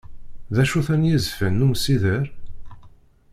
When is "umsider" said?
1.65-2.23